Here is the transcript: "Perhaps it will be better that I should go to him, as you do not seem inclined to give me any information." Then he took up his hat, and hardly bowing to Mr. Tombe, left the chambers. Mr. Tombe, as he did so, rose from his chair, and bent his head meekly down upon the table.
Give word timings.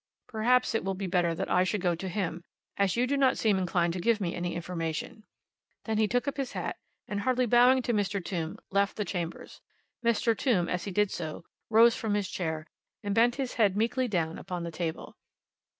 "Perhaps 0.25 0.73
it 0.73 0.83
will 0.83 0.95
be 0.95 1.05
better 1.05 1.35
that 1.35 1.47
I 1.47 1.63
should 1.63 1.79
go 1.81 1.93
to 1.93 2.09
him, 2.09 2.43
as 2.75 2.95
you 2.95 3.05
do 3.05 3.15
not 3.15 3.37
seem 3.37 3.59
inclined 3.59 3.93
to 3.93 3.99
give 3.99 4.19
me 4.19 4.33
any 4.33 4.55
information." 4.55 5.25
Then 5.85 5.99
he 5.99 6.07
took 6.07 6.27
up 6.27 6.37
his 6.37 6.53
hat, 6.53 6.77
and 7.07 7.19
hardly 7.19 7.45
bowing 7.45 7.83
to 7.83 7.93
Mr. 7.93 8.19
Tombe, 8.25 8.57
left 8.71 8.95
the 8.95 9.05
chambers. 9.05 9.61
Mr. 10.03 10.35
Tombe, 10.35 10.69
as 10.69 10.85
he 10.85 10.91
did 10.91 11.11
so, 11.11 11.45
rose 11.69 11.95
from 11.95 12.15
his 12.15 12.27
chair, 12.31 12.65
and 13.03 13.13
bent 13.13 13.35
his 13.35 13.53
head 13.53 13.77
meekly 13.77 14.07
down 14.07 14.39
upon 14.39 14.63
the 14.63 14.71
table. 14.71 15.17